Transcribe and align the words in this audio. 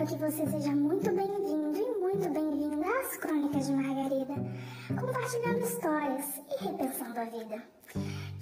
espero 0.00 0.06
que 0.06 0.32
você 0.32 0.46
seja 0.46 0.74
muito 0.74 1.12
bem-vindo 1.12 1.76
e 1.76 1.98
muito 1.98 2.30
bem-vinda 2.30 2.86
às 3.00 3.16
Crônicas 3.18 3.66
de 3.66 3.72
Margarida, 3.74 4.34
compartilhando 4.98 5.58
histórias 5.58 6.24
e 6.48 6.64
repensando 6.64 7.20
a 7.20 7.24
vida. 7.24 7.62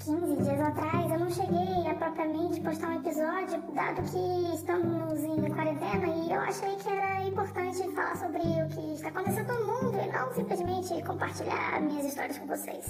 15 0.05 0.43
dias 0.43 0.61
atrás 0.61 1.11
eu 1.11 1.19
não 1.19 1.31
cheguei 1.31 1.91
a 1.91 1.95
propriamente 1.95 2.61
postar 2.61 2.91
um 2.91 3.01
episódio, 3.01 3.61
dado 3.75 4.03
que 4.03 4.55
estamos 4.55 5.21
em 5.25 5.53
quarentena 5.53 6.07
e 6.07 6.33
eu 6.33 6.41
achei 6.41 6.77
que 6.77 6.89
era 6.89 7.25
importante 7.25 7.93
falar 7.93 8.17
sobre 8.17 8.39
o 8.39 8.69
que 8.69 8.95
está 8.95 9.09
acontecendo 9.09 9.53
no 9.55 9.67
mundo 9.67 9.99
e 9.99 10.13
não 10.13 10.33
simplesmente 10.33 11.03
compartilhar 11.05 11.81
minhas 11.81 12.07
histórias 12.07 12.39
com 12.39 12.47
vocês. 12.47 12.87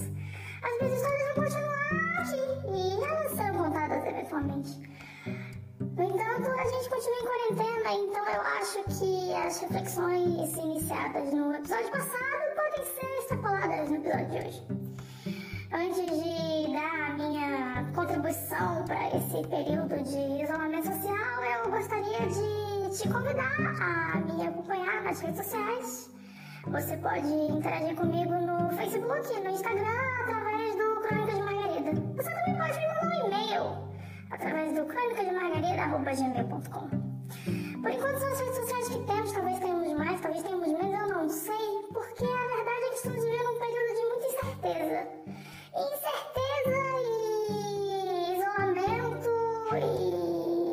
As 0.63 0.79
minhas 0.79 1.01
histórias 1.01 1.35
vão 1.35 1.45
continuar 1.45 2.21
aqui 2.21 2.37
e 2.75 3.05
elas 3.05 3.33
serão 3.33 3.65
contadas 3.65 4.07
eventualmente. 4.07 4.89
No 5.99 6.05
entanto, 6.05 6.49
a 6.49 6.65
gente 6.65 6.89
continua 6.89 7.19
em 7.19 7.27
quarentena, 7.27 7.68
então 7.95 8.27
eu 8.29 8.43
acho 8.61 8.85
que 8.99 9.33
as 9.35 9.61
reflexões 9.61 10.55
iniciadas 10.57 11.33
no 11.33 11.55
episódio 11.55 11.91
passado 11.91 12.55
podem 12.55 12.85
ser 12.85 13.07
extrapoladas 13.19 13.89
no 13.89 13.97
episódio 13.97 14.29
de 14.29 14.37
hoje. 14.37 14.63
Antes 15.73 16.05
de 16.07 16.71
dar 16.73 17.11
a 17.11 17.15
minha 17.15 17.91
contribuição 17.95 18.85
para 18.85 19.09
esse 19.17 19.43
período 19.49 19.97
de 20.03 20.43
isolamento 20.43 20.87
social, 20.87 21.43
eu 21.45 21.71
gostaria 21.71 22.27
de 22.27 22.91
te 22.95 23.09
convidar 23.09 23.57
a 23.81 24.21
me 24.21 24.47
acompanhar 24.47 25.03
nas 25.03 25.19
redes 25.21 25.43
sociais. 25.45 26.11
Você 26.67 26.95
pode 26.99 27.27
interagir 27.27 27.97
comigo 27.97 28.35
no 28.35 28.69
Facebook, 28.77 29.41
no 29.41 29.49
Instagram, 29.51 30.21
através 30.21 30.77
do 30.77 31.01
Crônicas 31.01 31.37
de 31.37 31.43
Margarida. 31.43 31.93
Você 32.17 32.31
também 32.31 32.55
pode 32.59 32.79
me 32.79 32.87
mandar 32.87 33.07
um 33.07 33.27
e-mail 33.27 33.89
através 34.31 34.75
do 34.75 34.85
crônicasdemargarida.gmail.com 34.85 37.09
Por 37.81 37.91
enquanto 37.91 38.19
são 38.19 38.29
as 38.33 38.41
redes 38.41 38.57
sociais 38.57 38.89
que 38.89 38.99
temos, 39.05 39.33
talvez 39.33 39.59
tenhamos 39.61 39.93
mais, 39.93 40.21
talvez 40.21 40.43
tenhamos 40.43 40.67
menos, 40.67 41.01
eu 41.01 41.09
não 41.09 41.29
sei, 41.29 41.87
porque 41.93 42.25
a 42.25 42.57
verdade 42.57 42.85
é 42.85 42.89
que 42.89 42.97
estamos 42.97 43.25
vivendo 43.25 43.51
um 43.51 43.59
período 43.59 43.95
de 43.95 44.03
muita 44.09 44.27
incerteza. 44.27 45.09
Incerteza 45.79 46.81
e 47.01 48.37
isolamento 48.37 49.31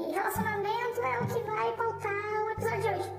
e 0.10 0.12
relacionamento 0.14 1.02
é 1.02 1.20
o 1.20 1.28
que 1.28 1.40
vai 1.52 1.72
pautar 1.74 2.46
o 2.46 2.52
episódio 2.52 2.82
de 2.82 2.90
hoje. 2.90 3.12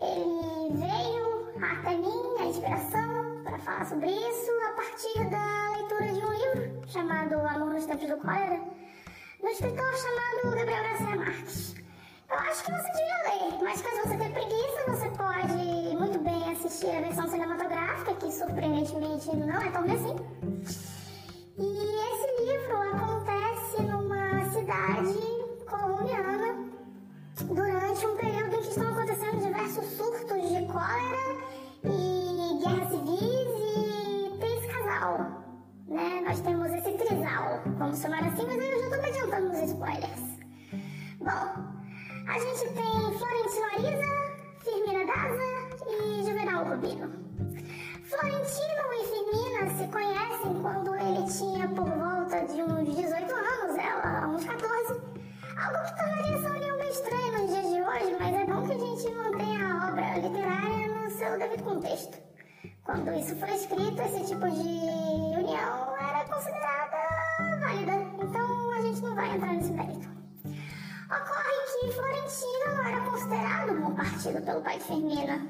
Ele 0.00 0.76
veio 0.78 1.26
até 1.64 1.96
mim, 1.96 2.36
a 2.40 2.44
inspiração, 2.46 3.42
para 3.44 3.58
falar 3.58 3.84
sobre 3.84 4.10
isso 4.10 4.50
a 4.68 4.72
partir 4.72 5.30
da 5.30 5.70
leitura 5.76 6.12
de 6.12 6.24
um 6.24 6.32
livro 6.32 6.88
chamado 6.88 7.34
Amor 7.34 7.74
nos 7.74 7.84
Tempos 7.84 8.08
do 8.08 8.16
Cólera 8.16 8.60
no 9.42 9.48
escritor 9.50 9.94
chamado 9.94 10.56
Gabriel 10.56 10.82
Garcia 10.82 11.16
Marques. 11.16 11.76
Acho 12.38 12.64
que 12.64 12.72
você 12.72 12.92
devia 12.92 13.48
ler, 13.48 13.62
mas 13.62 13.80
caso 13.80 13.96
você 14.02 14.16
tenha 14.16 14.30
preguiça, 14.30 14.84
você 14.88 15.08
pode 15.10 15.96
muito 15.96 16.18
bem 16.18 16.50
assistir 16.52 16.90
a 16.90 17.00
versão 17.00 17.28
cinematográfica, 17.28 18.14
que 18.14 18.30
surpreendentemente 18.30 19.34
não 19.36 19.60
é 19.60 19.70
tão 19.70 19.84
assim. 19.84 20.16
E 21.58 21.86
esse 22.12 22.44
livro 22.44 22.76
acontece 22.76 23.82
numa 23.82 24.44
cidade 24.50 25.18
colombiana 25.66 26.70
durante 27.42 28.06
um 28.06 28.16
período 28.16 28.54
em 28.56 28.60
que 28.60 28.68
estão 28.68 28.88
acontecendo 28.90 29.42
diversos 29.42 29.86
surtos 29.96 30.48
de 30.48 30.66
cólera 30.66 31.36
e 31.84 32.58
guerras 32.62 32.90
civis 32.90 33.48
e 33.76 34.38
três 34.38 34.66
casal 34.72 35.46
né? 35.88 36.20
Nós 36.26 36.40
temos 36.40 36.70
esse 36.72 36.92
trisal, 36.92 37.62
vamos 37.78 38.00
chamar 38.00 38.24
assim, 38.24 38.44
mas 38.46 38.56
eu 38.56 38.90
já 38.90 38.98
me 38.98 39.08
adiantando 39.08 39.48
nos 39.48 39.70
spoilers. 39.70 40.26
Bom, 41.20 41.65
a 42.36 42.38
gente 42.38 42.68
tem 42.74 43.18
Florentino 43.18 43.64
Ariza, 43.72 44.34
Firmina 44.58 45.06
Daza 45.06 45.88
e 45.88 46.22
Juvenal 46.22 46.64
Rubino. 46.66 47.10
Florentino 48.04 48.92
e 48.92 49.04
Firmina 49.06 49.70
se 49.78 49.88
conhecem 49.90 50.60
quando 50.60 50.94
ele 50.96 51.24
tinha 51.32 51.66
por 51.68 51.88
volta 51.88 52.44
de 52.44 52.62
uns 52.62 52.94
18 52.94 53.34
anos, 53.34 53.78
ela 53.78 54.28
uns 54.28 54.44
14. 54.44 55.00
Algo 55.56 55.84
que 55.86 55.96
tornaria 55.96 56.36
essa 56.36 56.50
união 56.50 56.76
meio 56.76 56.90
estranha 56.90 57.32
nos 57.38 57.50
dias 57.50 57.68
de 57.68 57.82
hoje, 57.82 58.16
mas 58.20 58.34
é 58.34 58.44
bom 58.44 58.66
que 58.66 58.72
a 58.72 58.78
gente 58.78 59.14
mantenha 59.14 59.68
a 59.72 59.88
obra 59.88 60.18
literária 60.18 60.88
no 60.88 61.10
seu 61.12 61.38
devido 61.38 61.64
contexto. 61.64 62.18
Quando 62.84 63.14
isso 63.14 63.34
foi 63.36 63.54
escrito, 63.54 64.02
esse 64.02 64.26
tipo 64.26 64.50
de 64.50 65.38
união 65.40 65.96
era 65.98 66.22
considerada 66.26 66.98
válida, 67.60 67.92
então 68.22 68.72
a 68.72 68.82
gente 68.82 69.00
não 69.00 69.14
vai 69.14 69.34
entrar 69.34 69.54
nesse 69.54 69.72
mérito. 69.72 69.95
Florentino 71.96 72.86
era 72.86 73.00
considerado 73.10 73.72
um 73.72 73.80
bom 73.80 73.94
partido 73.94 74.42
pelo 74.42 74.60
pai 74.60 74.76
de 74.76 74.84
Firmina, 74.84 75.46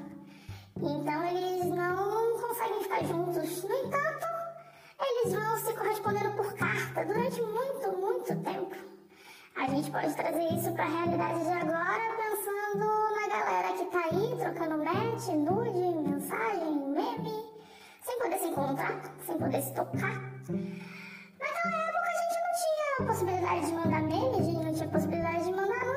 então 0.77 1.23
eles 1.25 1.65
não 1.65 2.39
conseguem 2.39 2.83
ficar 2.83 3.03
juntos. 3.03 3.63
No 3.63 3.75
entanto, 3.75 4.25
eles 5.01 5.33
vão 5.33 5.57
se 5.57 5.73
correspondendo 5.73 6.31
por 6.37 6.53
carta 6.53 7.03
durante 7.03 7.41
muito, 7.41 7.97
muito 7.97 8.35
tempo. 8.43 8.75
A 9.57 9.67
gente 9.67 9.91
pode 9.91 10.15
trazer 10.15 10.53
isso 10.53 10.71
para 10.71 10.85
a 10.85 10.87
realidade 10.87 11.43
de 11.43 11.49
agora 11.49 12.15
pensando 12.15 12.85
na 13.19 13.27
galera 13.27 13.73
que 13.73 13.85
tá 13.85 13.99
aí 14.05 14.37
trocando 14.37 14.85
match, 14.85 15.27
nude, 15.27 16.09
mensagem, 16.09 16.75
meme, 16.91 17.43
sem 18.01 18.19
poder 18.19 18.37
se 18.37 18.47
encontrar, 18.47 19.01
sem 19.25 19.37
poder 19.37 19.61
se 19.61 19.73
tocar. 19.73 20.15
Naquela 21.39 21.77
época 21.89 22.07
a 22.07 22.17
gente 22.21 22.37
não 22.39 22.53
tinha 22.61 23.07
possibilidade 23.07 23.65
de 23.65 23.73
mandar 23.73 24.01
meme, 24.01 24.39
a 24.39 24.43
gente 24.43 24.65
não 24.65 24.73
tinha 24.73 24.87
possibilidade 24.87 25.43
de 25.43 25.51
mandar 25.51 25.85
nude, 25.85 25.96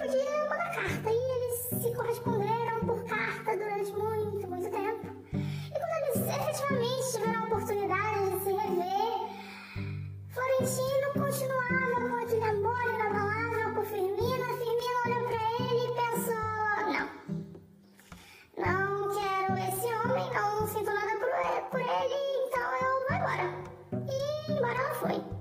podia 0.00 0.48
mandar 0.48 0.74
carta. 0.74 1.10
E 1.10 1.14
eles 1.14 1.82
se 1.82 1.94
corresponderam 1.94 2.80
por 2.86 3.04
carta 3.04 3.56
durante 3.56 3.92
muito, 3.92 4.48
muito 4.48 4.70
tempo. 4.70 5.06
E 5.32 5.78
quando 5.78 5.94
eles 6.04 6.34
efetivamente 6.34 7.12
tiveram 7.12 7.40
a 7.40 7.46
oportunidade 7.46 8.30
de 8.30 8.44
se 8.44 8.52
rever, 8.52 9.10
Florentino 10.30 11.12
continuava 11.12 12.08
com 12.08 12.16
aquele 12.16 12.44
amor 12.44 12.94
inabalável 12.94 13.74
por 13.74 13.84
Firmina. 13.84 14.46
Firmina 14.58 15.00
olhou 15.06 15.22
pra 15.28 15.40
ele 15.60 15.84
e 15.84 15.94
pensou: 15.94 16.48
não, 16.94 17.06
não 18.56 18.88
quero 19.14 19.52
esse 19.68 19.86
homem, 19.86 20.26
não 20.32 20.66
sinto 20.66 20.92
nada 20.92 21.14
por 21.70 21.80
ele 21.80 22.30
então 22.46 22.68
eu 22.76 22.90
vou 23.06 23.16
embora. 23.16 23.46
E 24.08 24.52
embora 24.52 24.78
ela 24.78 24.94
foi. 24.94 25.39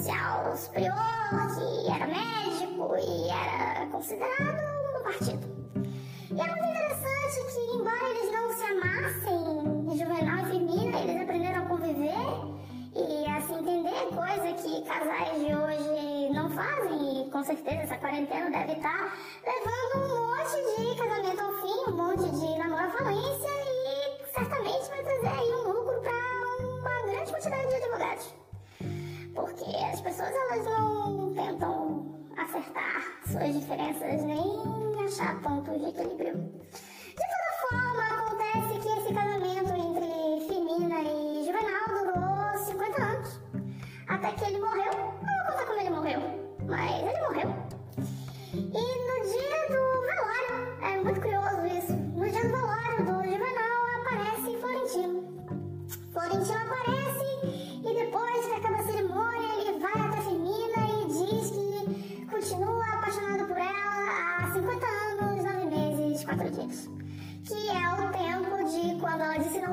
Social 0.00 0.56
superior, 0.56 0.94
que 0.94 1.92
era 1.92 2.06
médico 2.06 2.96
e 2.96 3.28
era 3.28 3.86
considerado 3.86 4.98
um 4.98 5.02
partido. 5.02 5.46
E 6.30 6.40
é 6.40 6.46
muito 6.46 6.64
interessante 6.64 7.40
que, 7.52 7.76
embora 7.76 8.08
eles 8.08 8.32
não 8.32 8.52
se 8.52 8.64
amassem, 8.64 9.98
Juvenal 9.98 10.38
e 10.38 10.50
Firmina, 10.50 11.00
eles 11.00 11.22
aprenderam 11.22 11.62
a 11.62 11.66
conviver 11.66 12.60
e 12.94 13.26
a 13.26 13.40
se 13.42 13.52
entender, 13.52 14.06
coisa 14.14 14.52
que 14.54 14.82
casais 14.84 15.38
de 15.38 15.54
hoje 15.54 16.32
não 16.32 16.48
fazem, 16.50 17.26
e 17.26 17.30
com 17.30 17.44
certeza 17.44 17.82
essa 17.82 17.96
quarentena 17.98 18.50
deve 18.50 18.72
estar 18.72 19.16
levando 19.44 20.06
um 20.06 20.28
monte 20.28 20.56
de 20.78 20.96
casamento 20.96 21.40
ao 21.40 21.52
fim, 21.60 21.90
um 21.90 21.96
monte 21.96 22.30
de 22.30 22.58
namoro 22.58 22.86
à 22.86 22.90
falência 22.90 23.49
Porque 29.60 29.76
as 29.76 30.00
pessoas 30.00 30.30
elas 30.30 30.64
não 30.64 31.34
tentam 31.34 32.06
acertar 32.38 33.02
suas 33.30 33.52
diferenças 33.52 34.22
nem 34.22 35.04
achar 35.04 35.38
pontos 35.42 35.78
de 35.78 35.86
equilíbrio. 35.86 36.34
De 36.34 37.14
toda 37.14 37.68
forma, 37.68 38.19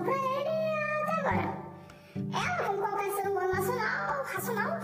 pra 0.08 0.16
ele 0.16 0.50
até 1.04 1.20
agora. 1.20 1.68
Ela, 2.34 2.64
como 2.64 2.78
qualquer 2.80 3.12
ser 3.12 3.30
humano 3.30 3.54
nacional, 3.54 4.24
racional, 4.24 4.80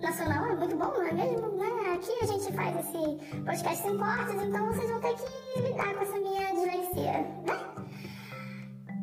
nacional 0.00 0.46
é 0.46 0.56
muito 0.56 0.76
bom, 0.76 0.86
não 0.86 1.02
é 1.06 1.12
mesmo? 1.12 1.48
Né? 1.56 1.94
Aqui 1.94 2.12
a 2.20 2.26
gente 2.26 2.52
faz 2.52 2.76
esse 2.78 3.40
podcast 3.44 3.82
sem 3.82 3.98
cortes, 3.98 4.42
então 4.42 4.66
vocês 4.66 4.90
vão 4.90 5.00
ter 5.00 5.14
que 5.14 5.60
lidar 5.60 5.94
com 5.94 6.02
essa 6.02 6.18
minha 6.18 6.52
dislexia, 6.52 7.12
né? 7.46 7.68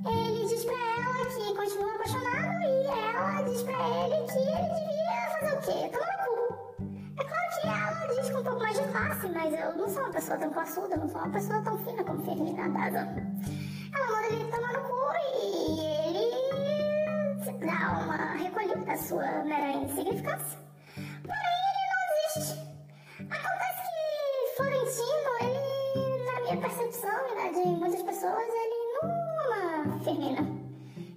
Ele 0.08 0.48
diz 0.48 0.66
pra 0.66 0.76
ela 0.76 1.26
que 1.26 1.56
continua 1.56 1.96
apaixonado 1.96 2.62
e 2.62 2.86
ela 2.86 3.42
diz 3.42 3.64
pra 3.64 3.74
ele 3.74 4.28
que 4.28 4.38
ele 4.38 4.70
devia 4.76 5.40
fazer 5.40 5.56
o 5.56 5.62
quê? 5.62 5.98
Tomar 5.98 6.26
cu. 6.26 6.36
É 7.18 7.24
claro 7.24 7.50
que 7.62 7.68
ela 7.68 8.22
diz 8.22 8.30
com 8.30 8.40
um 8.40 8.44
pouco 8.44 8.60
mais 8.60 8.80
de 8.80 8.88
classe, 8.90 9.28
mas 9.30 9.54
eu 9.54 9.78
não 9.78 9.90
sou 9.90 10.04
uma 10.04 10.12
pessoa 10.12 10.38
tão 10.38 10.50
classuda, 10.52 10.98
não 10.98 11.10
sou 11.10 11.22
uma 11.22 11.30
pessoa 11.30 11.62
tão 11.62 11.78
fina 11.80 12.04
como 12.04 12.22
Daza. 12.74 13.08
Ela 13.94 14.08
manda 14.12 14.28
ele 14.28 14.52
tomar 14.52 14.74
no 14.74 14.82
cu 14.82 14.95
da 18.86 18.96
sua 18.98 19.44
mera 19.44 19.72
insignificância. 19.72 20.60
Porém, 20.96 21.56
ele 21.66 21.84
não 21.92 22.04
desiste. 22.36 22.60
Acontece 23.20 23.82
que 23.82 24.56
Florentino, 24.56 25.32
ele, 25.42 26.26
na 26.26 26.42
minha 26.42 26.58
percepção 26.58 27.20
e 27.28 27.36
na 27.36 27.52
de 27.52 27.68
muitas 27.68 28.04
pessoas, 28.04 28.48
ele 28.48 28.80
não 28.94 29.10
ama 29.52 30.00
Firmina. 30.04 30.44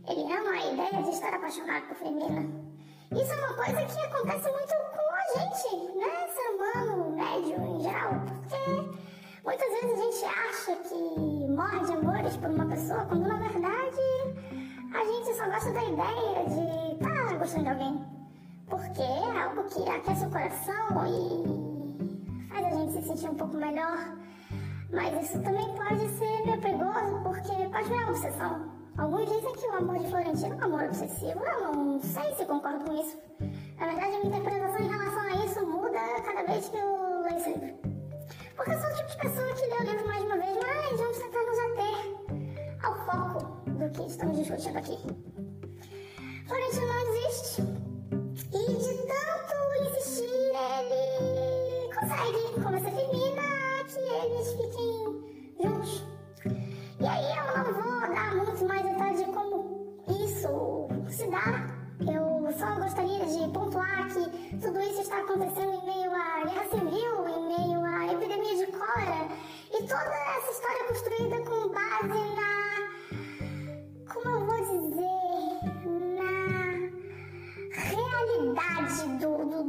Ele 0.09 0.33
ama 0.33 0.51
a 0.51 0.73
ideia 0.73 1.03
de 1.03 1.11
estar 1.11 1.35
apaixonado 1.35 1.87
por 1.89 1.97
Firmina. 1.97 2.69
Isso 3.13 3.33
é 3.33 3.37
uma 3.37 3.55
coisa 3.55 3.85
que 3.85 4.01
acontece 4.01 4.51
muito 4.51 4.75
com 4.95 5.07
a 5.15 5.23
gente, 5.35 5.99
né, 5.99 6.29
ser 6.29 6.49
humano 6.55 7.17
médio 7.17 7.57
em 7.67 7.81
geral, 7.83 8.13
porque 8.27 8.63
muitas 9.45 9.71
vezes 9.71 9.93
a 9.93 10.03
gente 10.03 10.25
acha 10.25 10.77
que 10.89 11.49
morre 11.49 11.81
de 11.85 11.93
amores 11.93 12.37
por 12.37 12.51
uma 12.51 12.67
pessoa, 12.67 13.05
quando 13.07 13.29
na 13.29 13.37
verdade 13.37 14.01
a 14.95 15.05
gente 15.05 15.37
só 15.37 15.47
gosta 15.47 15.71
da 15.73 15.85
ideia 15.85 16.45
de 16.49 16.98
gostando 17.39 17.65
de 17.65 17.71
alguém. 17.71 18.05
Porque 18.69 19.03
é 19.03 19.43
algo 19.43 19.65
que 19.65 19.89
aquece 19.89 20.27
o 20.27 20.31
coração 20.31 21.07
e 21.07 22.49
faz 22.49 22.67
a 22.67 22.71
gente 22.71 22.93
se 22.93 23.03
sentir 23.03 23.31
um 23.31 23.35
pouco 23.35 23.57
melhor. 23.57 24.17
Mas 24.91 25.25
isso 25.25 25.41
também 25.43 25.67
pode 25.75 26.09
ser 26.11 26.47
meio 26.47 26.61
perigoso, 26.61 27.21
porque 27.23 27.69
pode 27.69 27.89
virar 27.89 28.09
obsessão. 28.09 28.79
Alguns 28.97 29.27
dizem 29.27 29.53
que 29.53 29.67
o 29.67 29.77
amor 29.77 29.99
de 29.99 30.09
Florentino 30.09 30.55
é 30.55 30.57
um 30.57 30.65
amor 30.65 30.85
obsessivo. 30.85 31.41
Eu 31.45 31.73
não 31.73 32.01
sei 32.01 32.35
se 32.35 32.45
concordo 32.45 32.85
com 32.85 33.01
isso. 33.01 33.17
Na 33.79 33.87
verdade, 33.87 34.17
a 34.17 34.19
minha 34.19 34.39
interpretação 34.39 34.81
em 34.81 34.89
relação 34.89 35.21
a 35.21 35.45
isso 35.45 35.67
muda 35.67 36.01
cada 36.25 36.43
vez 36.45 36.69
que 36.69 36.77
eu 36.77 37.23
leio 37.23 37.37
esse 37.37 37.51
livro. 37.51 37.79
Porque 38.57 38.73
eu 38.73 38.81
sou 38.81 38.91
o 38.91 38.95
tipo 38.95 39.09
de 39.09 39.17
pessoa 39.19 39.55
que 39.55 39.67
lê 39.67 39.77
o 39.77 39.93
livro 39.93 40.09
mais 40.09 40.25
uma 40.25 40.37
vez, 40.37 40.57
mas 40.57 41.01
vamos 41.01 41.19
tentar 41.19 41.45
nos 41.45 41.59
ater 41.59 42.79
ao 42.83 42.95
foco 43.07 43.71
do 43.71 43.91
que 43.91 44.03
estamos 44.11 44.37
discutindo 44.37 44.79
aqui. 44.79 45.58
Existe. 47.29 47.61
E 47.61 48.65
de 48.73 48.95
tanto 49.07 49.55
insistir, 49.83 50.25
ele 50.25 51.95
consegue 51.95 52.41
convencer 52.63 52.91
Firmina 52.91 53.85
que 53.87 53.99
eles 53.99 54.49
fiquem 54.53 55.57
juntos. 55.63 56.07
E 56.99 57.07
aí 57.07 57.37
eu 57.37 57.45
não 57.55 57.75
vou 57.75 58.01
dar 58.01 58.35
muito 58.35 58.65
mais 58.65 58.83
detalhes 58.83 59.19
de 59.19 59.27
como 59.27 59.95
isso 60.09 60.89
se 61.11 61.31
dá. 61.31 61.69
Eu 62.01 62.51
só 62.59 62.81
gostaria 62.81 63.27
de 63.27 63.53
pontuar 63.53 64.09
que 64.09 64.57
tudo 64.57 64.81
isso 64.81 65.03
está 65.03 65.19
acontecendo 65.21 65.75
em 65.75 65.85
meio 65.85 66.11
à 66.11 66.45
guerra 66.45 66.65
civil, 66.71 67.29
em 67.29 67.59
meio 67.59 67.85
à 67.85 68.07
epidemia 68.11 68.57
de 68.57 68.73
cólera, 68.73 69.29
e 69.75 69.83
toda 69.83 70.15
essa 70.35 70.51
história 70.51 70.85
construída 70.85 71.45
com 71.45 71.69
base 71.69 72.28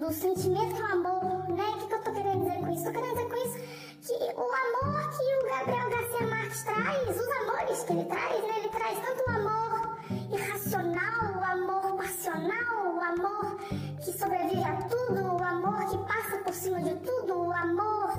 do, 0.10 0.14
do, 0.14 0.14
do 0.14 0.14
sentimento 0.14 0.76
que 0.76 0.82
é 0.82 0.86
o 0.86 0.92
amor, 0.92 1.50
né? 1.50 1.70
O 1.70 1.78
que, 1.78 1.88
que 1.88 1.94
eu 1.94 2.02
tô 2.02 2.12
querendo 2.12 2.44
dizer 2.44 2.60
com 2.60 2.70
isso? 2.70 2.84
Tô 2.84 2.92
querendo 2.92 3.14
dizer 3.14 3.30
com 3.30 3.36
isso 3.36 3.58
que 4.02 4.14
o 4.14 4.42
amor 4.42 5.10
que 5.10 5.26
o 5.38 5.50
Gabriel 5.50 5.90
Garcia 5.90 6.28
Marques 6.28 6.64
traz, 6.64 7.20
os 7.20 7.28
amores 7.44 7.84
que 7.84 7.94
ele 7.94 8.06
traz, 8.06 8.42
né? 8.42 8.58
Ele 8.58 8.70
traz 8.70 9.00
tanto 9.00 9.24
o 9.28 9.36
amor 9.36 9.98
irracional, 10.32 11.40
o 11.40 11.44
amor 11.44 11.98
passional, 11.98 12.96
o 12.96 13.02
amor 13.02 13.58
que 14.04 14.12
sobrevive 14.18 14.64
a 14.64 14.76
tudo, 14.84 15.36
o 15.36 15.44
amor 15.44 15.86
que 15.86 15.98
passa 15.98 16.38
por 16.44 16.54
cima 16.54 16.82
de 16.82 16.96
tudo, 16.96 17.48
o 17.48 17.52
amor, 17.52 18.10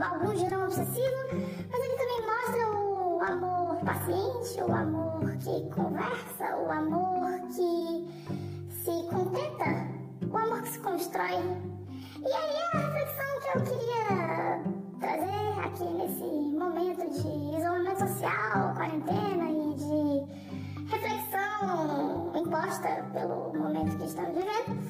alguns 0.00 0.38
dirão 0.38 0.64
obsessivo, 0.64 1.16
mas 1.70 1.80
ele 1.80 1.96
também 1.96 2.26
mostra 2.26 2.68
o 2.68 3.20
amor 3.22 3.76
paciente, 3.76 4.60
o 4.60 4.74
amor 4.74 5.36
que 5.38 5.70
conversa, 5.70 6.56
o 6.56 6.70
amor 6.70 7.40
que 7.54 8.08
se 8.84 9.08
contenta, 9.08 10.01
o 10.32 10.36
amor 10.38 10.62
que 10.62 10.68
se 10.70 10.78
constrói. 10.78 11.38
E 12.20 12.26
aí 12.26 12.56
é 12.56 12.76
a 12.76 12.80
reflexão 12.80 13.40
que 13.40 13.58
eu 13.58 13.64
queria 13.64 14.62
trazer 14.98 15.60
aqui 15.64 15.84
nesse 15.84 16.24
momento 16.56 17.10
de 17.10 17.58
isolamento 17.58 17.98
social, 18.00 18.74
quarentena 18.74 19.50
e 19.50 19.74
de 19.74 20.90
reflexão 20.90 22.32
imposta 22.34 23.04
pelo 23.12 23.52
momento 23.54 23.96
que 23.98 24.04
estamos 24.04 24.34
vivendo, 24.34 24.80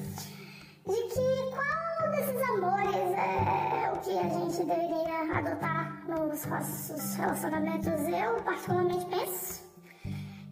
de 0.85 1.03
que 1.09 1.55
qual 1.55 2.11
desses 2.11 2.49
amores 2.49 2.95
é 2.95 3.91
o 3.91 3.99
que 3.99 4.17
a 4.17 4.29
gente 4.29 4.57
deveria 4.63 5.37
adotar 5.37 6.03
nos 6.07 6.45
nossos 6.45 7.15
relacionamentos. 7.15 7.87
Eu, 8.07 8.41
particularmente, 8.43 9.05
penso 9.07 9.63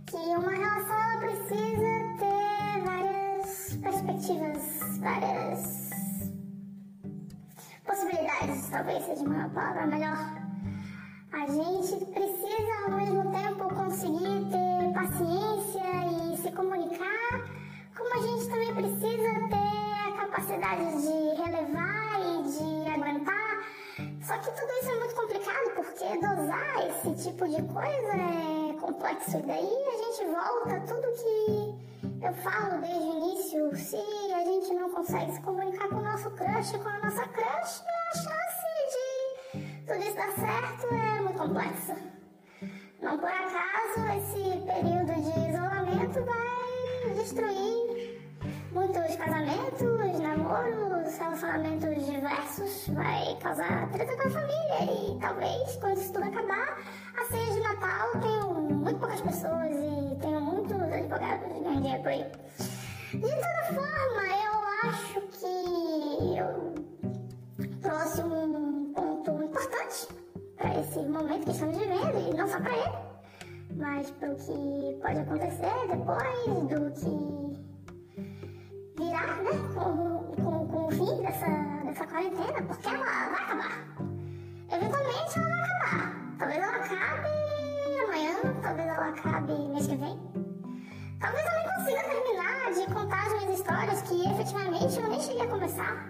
que 0.07 0.17
uma 0.17 0.51
relação 0.51 1.19
precisa 1.19 2.10
várias 5.01 5.89
possibilidades, 7.83 8.69
talvez 8.69 9.03
seja 9.03 9.24
uma 9.24 9.50
palavra 9.50 9.88
melhor. 9.88 10.18
A 11.33 11.48
gente 11.48 12.06
precisa 12.06 12.86
ao 12.86 12.92
mesmo 12.92 13.31
tempo 13.31 13.74
conseguir 13.74 14.45
ter 14.51 14.94
paciência 14.94 16.33
e 16.33 16.38
se 16.38 16.51
comunicar, 16.51 17.50
como 17.98 18.13
a 18.13 18.27
gente 18.27 18.50
também 18.50 18.74
precisa 18.75 19.33
ter 19.50 20.07
a 20.07 20.18
capacidade 20.19 21.01
de 21.01 21.42
relevar 21.42 22.19
e 22.21 22.44
de 22.44 22.92
aguentar. 22.92 23.42
Só 24.21 24.38
que 24.38 24.51
tudo 24.51 24.71
isso 24.81 24.92
é 24.92 25.00
muito 25.00 25.15
complicado 25.15 25.71
porque 25.75 26.18
dosar 26.19 26.88
esse 26.88 27.30
tipo 27.30 27.47
de 27.47 27.62
coisa 27.74 28.13
é 28.13 28.80
complexo. 28.80 29.38
E 29.38 29.42
daí 29.42 29.65
a 29.65 29.97
gente 29.97 30.25
volta 30.31 30.80
tudo 30.81 31.12
que 31.13 31.92
eu 32.24 32.33
falo 32.36 32.81
desde 32.81 33.00
o 33.00 33.18
início, 33.18 33.75
se 33.75 34.20
gente 34.61 34.75
não 34.75 34.91
consegue 34.91 35.31
se 35.31 35.41
comunicar 35.41 35.89
com 35.89 35.95
o 35.95 36.01
nosso 36.03 36.29
crush, 36.31 36.77
com 36.77 36.89
a 36.89 36.99
nossa 36.99 37.27
crush, 37.29 37.83
a 37.83 38.17
chance 38.17 38.61
de 39.53 39.85
tudo 39.87 39.99
isso 39.99 40.15
dar 40.15 40.31
certo 40.33 40.94
é 40.94 41.21
muito 41.21 41.37
complexa. 41.39 41.97
Não 43.01 43.18
por 43.18 43.30
acaso 43.30 44.06
esse 44.18 44.61
período 44.61 45.13
de 45.15 45.49
isolamento 45.49 46.23
vai 46.23 47.13
destruir 47.15 48.21
muitos 48.71 49.15
casamentos, 49.15 50.19
namoros, 50.19 51.18
relacionamentos 51.18 52.06
diversos, 52.06 52.87
vai 52.89 53.35
causar 53.41 53.89
treta 53.91 54.15
com 54.15 54.27
a 54.27 54.31
família 54.31 54.83
e 54.83 55.19
talvez 55.19 55.75
quando 55.77 55.97
isso 55.97 56.13
tudo 56.13 56.25
acabar, 56.25 56.77
a 57.18 57.25
ceia 57.25 57.51
de 57.51 57.59
Natal 57.61 58.11
tenham 58.21 58.53
muito 58.53 58.99
poucas 58.99 59.21
pessoas 59.21 59.71
e 59.71 60.15
tenham 60.21 60.41
muitos 60.41 60.80
advogados 60.80 61.47
ganhando 61.47 61.81
dinheiro 61.81 62.03
por 62.03 62.09
aí. 62.09 62.31
De 63.11 63.19
toda 63.19 63.63
forma, 63.73 64.23
eu 64.45 64.50
acho 64.83 65.21
que 65.31 66.38
trouxe 67.81 68.21
um 68.23 68.94
ponto 68.94 69.44
importante 69.44 70.07
para 70.57 70.80
esse 70.80 71.00
momento 71.00 71.45
que 71.45 71.52
estamos 71.52 71.78
vivendo 71.78 72.30
e 72.30 72.33
não 72.35 72.47
só 72.47 72.59
para 72.59 72.76
ele, 72.76 72.97
mas 73.76 74.09
para 74.11 74.31
o 74.31 74.35
que 74.35 75.00
pode 75.02 75.19
acontecer 75.19 75.88
depois 75.88 76.45
do 76.69 76.92
que 77.00 77.16
virar, 78.97 79.38
né, 79.44 79.52
com, 79.73 80.33
com, 80.42 80.68
com 80.68 80.88
o 80.88 80.92
fim 80.92 81.21
dessa, 81.21 81.47
dessa 81.85 82.07
quarentena, 82.07 82.61
porque 82.64 82.88
ela 82.88 83.06
vai 83.06 83.44
acabar. 83.44 83.88
Eventualmente 84.71 85.38
ela 85.38 85.50
vai 85.50 85.61
acabar. 85.61 86.35
Talvez 86.40 86.59
ela 86.59 86.76
acabe 86.76 87.30
amanhã, 88.04 88.35
talvez 88.61 88.88
ela 88.88 89.09
acabe 89.09 89.54
mês 89.69 89.88
que 89.88 89.95
vem. 89.95 90.19
Talvez 91.19 91.50
cheguei 95.21 95.42
a 95.44 95.47
começar. 95.47 96.09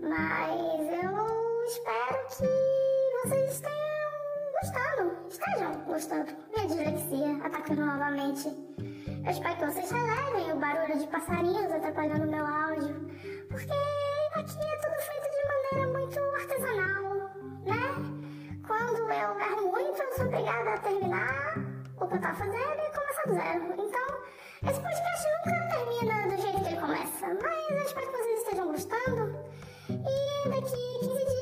Mas 0.00 0.80
eu 1.04 1.64
espero 1.66 2.26
que 2.28 3.28
vocês 3.28 3.60
tenham 3.60 4.10
gostado, 4.62 5.16
estejam 5.28 5.84
gostando. 5.84 6.32
Minha 6.54 6.66
dislexia 6.68 7.44
atacando 7.44 7.84
novamente. 7.84 8.48
Eu 8.48 9.30
espero 9.30 9.56
que 9.56 9.66
vocês 9.66 9.90
relevem 9.90 10.52
o 10.52 10.56
barulho 10.56 10.98
de 10.98 11.06
passarinhos 11.06 11.70
atrapalhando 11.70 12.26
meu 12.26 12.46
áudio, 12.46 12.94
porque 13.50 13.72
aqui 14.34 14.58
é 14.58 14.76
tudo 14.78 14.96
feito 15.02 15.28
de 15.30 15.42
maneira 15.76 15.98
muito 15.98 16.18
artesanal, 16.34 17.04
né? 17.66 17.82
Quando 18.66 18.96
eu 18.96 19.38
erro 19.38 19.70
muito, 19.70 20.02
eu 20.02 20.12
sou 20.14 20.26
obrigada 20.26 20.70
a 20.70 20.78
terminar 20.78 21.58
o 22.00 22.06
que 22.06 22.14
eu 22.14 22.20
tava 22.20 22.34
fazendo 22.36 22.80
e 22.80 22.90
começar 22.90 23.22
do 23.26 23.34
zero. 23.34 23.64
Então, 23.74 24.70
esse 24.70 24.80
podcast 24.80 25.26
nunca 25.44 25.76
termina 25.76 26.27
mas 27.20 27.70
eu 27.70 27.82
espero 27.84 28.06
que 28.06 28.16
vocês 28.16 28.38
estejam 28.40 28.66
gostando. 28.68 29.36
E 29.90 30.48
daqui 30.48 30.98
15 31.00 31.24
dias 31.24 31.37